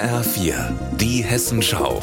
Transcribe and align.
HR4, 0.00 0.54
die 0.96 1.22
Hessenschau. 1.22 2.00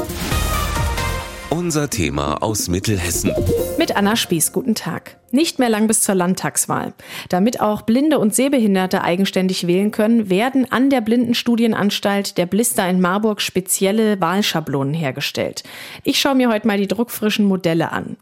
Unser 1.50 1.90
Thema 1.90 2.44
aus 2.44 2.68
Mittelhessen. 2.68 3.32
Mit 3.80 3.96
Anna 3.96 4.16
Spieß, 4.16 4.52
guten 4.52 4.76
Tag. 4.76 5.18
Nicht 5.32 5.60
mehr 5.60 5.68
lang 5.68 5.88
bis 5.88 6.02
zur 6.02 6.16
Landtagswahl. 6.16 6.94
Damit 7.28 7.60
auch 7.60 7.82
Blinde 7.82 8.18
und 8.18 8.34
Sehbehinderte 8.34 9.04
eigenständig 9.04 9.68
wählen 9.68 9.92
können, 9.92 10.30
werden 10.30 10.72
an 10.72 10.90
der 10.90 11.02
Blindenstudienanstalt 11.02 12.38
der 12.38 12.46
Blister 12.46 12.88
in 12.88 13.02
Marburg 13.02 13.42
spezielle 13.42 14.22
Wahlschablonen 14.22 14.94
hergestellt. 14.94 15.64
Ich 16.06 16.22
schaue 16.22 16.36
mir 16.36 16.50
heute 16.50 16.66
mal 16.66 16.78
die 16.78 16.88
druckfrischen 16.88 17.46
Modelle 17.46 17.92
an. 17.92 18.16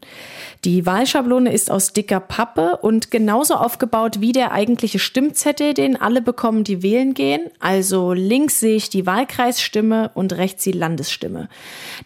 Die 0.64 0.84
Wahlschablone 0.84 1.52
ist 1.52 1.70
aus 1.70 1.92
dicker 1.92 2.18
Pappe 2.18 2.78
und 2.82 3.12
genauso 3.12 3.54
aufgebaut 3.54 4.20
wie 4.20 4.32
der 4.32 4.50
eigentliche 4.50 4.98
Stimmzettel, 4.98 5.74
den 5.74 6.00
alle 6.00 6.20
bekommen, 6.20 6.64
die 6.64 6.82
wählen 6.82 7.14
gehen. 7.14 7.42
Also 7.60 8.14
links 8.14 8.58
sehe 8.58 8.74
ich 8.74 8.90
die 8.90 9.06
Wahlkreisstimme 9.06 10.10
und 10.14 10.32
rechts 10.32 10.64
die 10.64 10.72
Landesstimme. 10.72 11.48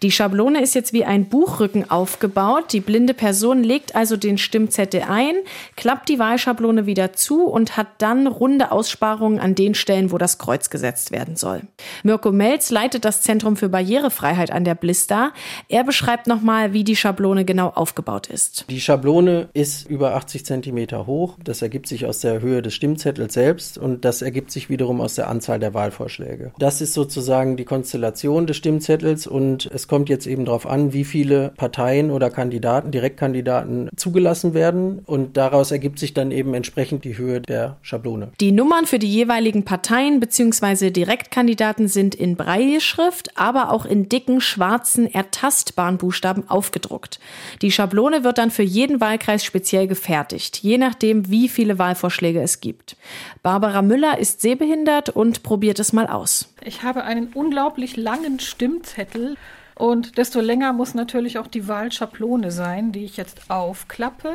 Die 0.03 0.11
Schablone 0.11 0.61
ist 0.61 0.75
jetzt 0.75 0.93
wie 0.93 1.07
ein 1.07 1.31
Buchrücken 1.31 1.91
aufgebaut. 1.91 2.75
Die 2.75 2.81
blinde 2.81 3.15
Person 3.15 3.63
legt 3.63 3.95
also 3.95 4.19
den 4.19 4.37
Stimmzettel 4.37 4.90
Kette 4.91 5.09
ein, 5.09 5.37
klappt 5.77 6.09
die 6.09 6.19
Wahlschablone 6.19 6.87
wieder 6.87 7.13
zu 7.13 7.45
und 7.45 7.77
hat 7.77 7.87
dann 7.99 8.27
runde 8.27 8.73
Aussparungen 8.73 9.39
an 9.39 9.55
den 9.55 9.75
Stellen, 9.75 10.11
wo 10.11 10.19
das 10.19 10.39
Kreuz 10.39 10.69
gesetzt 10.71 11.13
werden 11.13 11.37
soll. 11.37 11.63
Mirko 12.03 12.33
Melz 12.33 12.71
leitet 12.71 13.05
das 13.05 13.23
Zentrum 13.23 13.57
für 13.57 13.69
Barrierefreiheit 13.69 14.51
an 14.51 14.65
der 14.65 14.75
Blista. 14.75 15.33
Er 15.69 15.85
beschreibt 15.85 16.27
nochmal, 16.27 16.73
wie 16.73 16.83
die 16.83 16.97
Schablone 16.97 17.45
genau 17.45 17.69
aufgebaut 17.69 18.27
ist. 18.27 18.65
Die 18.69 18.81
Schablone 18.81 19.49
ist 19.53 19.89
über 19.89 20.15
80 20.17 20.45
Zentimeter 20.45 21.07
hoch. 21.07 21.37
Das 21.43 21.63
ergibt 21.63 21.87
sich 21.87 22.07
aus 22.07 22.21
der 22.21 22.41
Höhe 22.41 22.63
des 22.63 22.75
Stimmzettels 22.75 23.35
selbst 23.35 23.79
und 23.79 24.05
das 24.05 24.23
ergibt 24.23 24.51
sich 24.51 24.69
wiederum 24.69 25.01
aus 25.01 25.15
der 25.15 25.29
Anzahl 25.29 25.61
der 25.61 25.75
Wahlvorschläge. 25.75 26.53
Das 26.59 26.81
ist 26.81 26.95
sozusagen 26.95 27.57
die 27.57 27.65
Konstellation 27.65 28.47
des 28.47 28.57
Stimmzettels 28.57 29.27
und 29.27 29.71
es 29.73 29.87
kommt 29.87 30.09
jetzt 30.09 30.27
eben 30.27 30.45
darauf 30.45 30.67
an, 30.67 30.93
wie 30.93 31.05
viele 31.05 31.53
Parteien 31.57 32.11
oder 32.11 32.31
Kandidaten, 32.31 32.91
Direktkandidaten 32.91 33.89
zugelassen 33.97 34.55
werden 34.55 34.80
werden 34.81 35.03
und 35.07 35.37
daraus 35.37 35.71
ergibt 35.71 35.99
sich 35.99 36.15
dann 36.15 36.31
eben 36.31 36.55
entsprechend 36.55 37.05
die 37.05 37.17
Höhe 37.17 37.41
der 37.41 37.77
Schablone. 37.83 38.33
Die 38.41 38.53
Nummern 38.53 38.87
für 38.87 38.99
die 38.99 39.11
jeweiligen 39.11 39.65
Parteien 39.65 40.21
bzw. 40.21 40.91
Direktkandidaten 40.91 41.89
sind 41.89 42.15
in 42.15 42.37
Breilschrift, 42.37 43.37
aber 43.37 43.73
auch 43.73 43.85
in 43.85 44.09
dicken, 44.09 44.41
schwarzen, 44.41 45.13
ertastbaren 45.13 45.99
Buchstaben 45.99 46.49
aufgedruckt. 46.49 47.21
Die 47.63 47.73
Schablone 47.73 48.25
wird 48.25 48.39
dann 48.39 48.51
für 48.51 48.63
jeden 48.63 49.01
Wahlkreis 49.01 49.45
speziell 49.45 49.87
gefertigt, 49.87 50.59
je 50.59 50.79
nachdem, 50.79 51.29
wie 51.31 51.49
viele 51.49 51.79
Wahlvorschläge 51.79 52.41
es 52.41 52.61
gibt. 52.61 52.97
Barbara 53.43 53.83
Müller 53.83 54.19
ist 54.19 54.41
sehbehindert 54.41 55.11
und 55.11 55.43
probiert 55.43 55.79
es 55.79 55.93
mal 55.93 56.07
aus. 56.07 56.53
Ich 56.65 56.83
habe 56.83 57.05
einen 57.05 57.29
unglaublich 57.35 57.97
langen 57.97 58.41
Stimmzettel. 58.41 59.37
Und 59.75 60.19
desto 60.19 60.41
länger 60.41 60.73
muss 60.73 60.95
natürlich 60.95 61.39
auch 61.39 61.47
die 61.47 61.69
Wahlschablone 61.69 62.51
sein, 62.51 62.93
die 62.93 63.05
ich 63.05 63.17
jetzt 63.17 63.51
aufklappe 63.51 64.35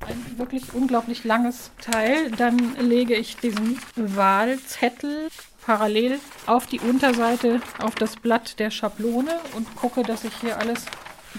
ein 0.00 0.38
wirklich 0.38 0.74
unglaublich 0.74 1.24
langes 1.24 1.70
Teil. 1.80 2.30
Dann 2.32 2.76
lege 2.80 3.14
ich 3.14 3.36
diesen 3.36 3.78
Wahlzettel 3.96 5.28
parallel 5.64 6.18
auf 6.46 6.66
die 6.66 6.80
Unterseite, 6.80 7.60
auf 7.78 7.94
das 7.94 8.16
Blatt 8.16 8.58
der 8.58 8.70
Schablone 8.70 9.32
und 9.56 9.74
gucke, 9.76 10.02
dass 10.02 10.24
ich 10.24 10.34
hier 10.40 10.58
alles 10.58 10.84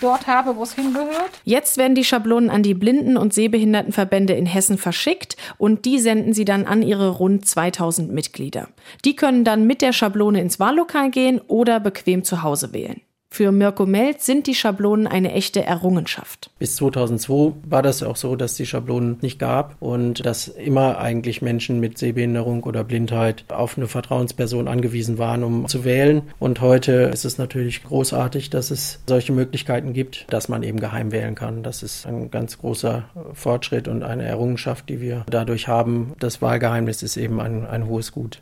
dort 0.01 0.27
habe, 0.27 0.55
wo 0.55 0.63
es 0.63 0.73
hingehört. 0.73 1.31
Jetzt 1.43 1.77
werden 1.77 1.95
die 1.95 2.03
Schablonen 2.03 2.49
an 2.49 2.63
die 2.63 2.73
Blinden- 2.73 3.17
und 3.17 3.33
Sehbehindertenverbände 3.33 4.33
in 4.33 4.45
Hessen 4.45 4.77
verschickt 4.77 5.37
und 5.57 5.85
die 5.85 5.99
senden 5.99 6.33
sie 6.33 6.45
dann 6.45 6.65
an 6.65 6.81
ihre 6.81 7.09
rund 7.09 7.45
2000 7.45 8.11
Mitglieder. 8.11 8.69
Die 9.05 9.15
können 9.15 9.43
dann 9.43 9.65
mit 9.67 9.81
der 9.81 9.93
Schablone 9.93 10.41
ins 10.41 10.59
Wahllokal 10.59 11.09
gehen 11.11 11.39
oder 11.47 11.79
bequem 11.79 12.23
zu 12.23 12.43
Hause 12.43 12.73
wählen. 12.73 13.01
Für 13.33 13.51
Mirko 13.51 13.87
Melz 13.87 14.27
sind 14.27 14.45
die 14.45 14.53
Schablonen 14.53 15.07
eine 15.07 15.31
echte 15.31 15.63
Errungenschaft. 15.63 16.51
Bis 16.59 16.75
2002 16.75 17.53
war 17.67 17.81
das 17.81 18.03
auch 18.03 18.15
so, 18.15 18.35
dass 18.35 18.53
die 18.53 18.67
Schablonen 18.67 19.17
nicht 19.21 19.39
gab 19.39 19.75
und 19.79 20.23
dass 20.23 20.47
immer 20.47 20.99
eigentlich 20.99 21.41
Menschen 21.41 21.79
mit 21.79 21.97
Sehbehinderung 21.97 22.61
oder 22.61 22.83
Blindheit 22.83 23.45
auf 23.47 23.75
eine 23.75 23.87
Vertrauensperson 23.87 24.67
angewiesen 24.67 25.17
waren, 25.17 25.43
um 25.43 25.67
zu 25.67 25.83
wählen. 25.83 26.21
Und 26.37 26.61
heute 26.61 27.09
ist 27.11 27.25
es 27.25 27.39
natürlich 27.39 27.83
großartig, 27.83 28.51
dass 28.51 28.69
es 28.69 28.99
solche 29.07 29.33
Möglichkeiten 29.33 29.93
gibt, 29.93 30.27
dass 30.29 30.47
man 30.47 30.61
eben 30.61 30.79
geheim 30.79 31.11
wählen 31.11 31.33
kann. 31.33 31.63
Das 31.63 31.81
ist 31.81 32.05
ein 32.05 32.29
ganz 32.29 32.59
großer 32.59 33.05
Fortschritt 33.33 33.87
und 33.87 34.03
eine 34.03 34.25
Errungenschaft, 34.25 34.89
die 34.89 35.01
wir 35.01 35.25
dadurch 35.27 35.67
haben. 35.67 36.13
Das 36.19 36.43
Wahlgeheimnis 36.43 37.01
ist 37.01 37.17
eben 37.17 37.41
ein, 37.41 37.65
ein 37.65 37.87
hohes 37.87 38.11
Gut. 38.11 38.41